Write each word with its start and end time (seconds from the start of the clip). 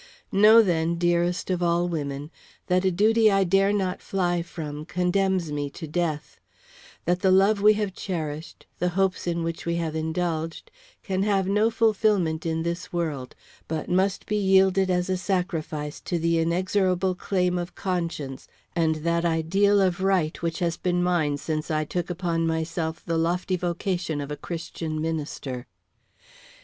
Know 0.31 0.63
then, 0.63 0.95
dearest 0.95 1.51
of 1.51 1.61
all 1.61 1.87
women, 1.87 2.31
that 2.65 2.83
a 2.83 2.89
duty 2.89 3.29
I 3.31 3.43
dare 3.43 3.71
not 3.71 4.01
fly 4.01 4.41
from 4.41 4.83
condemns 4.83 5.51
me 5.51 5.69
to 5.77 5.87
death; 5.87 6.39
that 7.05 7.19
the 7.19 7.29
love 7.29 7.61
we 7.61 7.73
have 7.73 7.93
cherished, 7.93 8.65
the 8.79 8.89
hopes 8.97 9.27
in 9.27 9.43
which 9.43 9.67
we 9.67 9.75
have 9.75 9.95
indulged, 9.95 10.71
can 11.03 11.21
have 11.21 11.47
no 11.47 11.69
fulfilment 11.69 12.47
in 12.47 12.63
this 12.63 12.91
world, 12.91 13.35
but 13.67 13.89
must 13.91 14.25
be 14.25 14.37
yielded 14.37 14.89
as 14.89 15.07
a 15.07 15.17
sacrifice 15.17 16.01
to 16.01 16.17
the 16.17 16.39
inexorable 16.39 17.13
claim 17.13 17.59
of 17.59 17.75
conscience 17.75 18.47
and 18.75 18.95
that 19.05 19.23
ideal 19.23 19.79
of 19.79 20.01
right 20.01 20.41
which 20.41 20.57
has 20.57 20.77
been 20.77 21.03
mine 21.03 21.37
since 21.37 21.69
I 21.69 21.85
took 21.85 22.09
upon 22.09 22.47
myself 22.47 23.05
the 23.05 23.19
lofty 23.19 23.55
vocation 23.55 24.19
of 24.19 24.31
a 24.31 24.35
Christian 24.35 24.99
minister. 24.99 25.67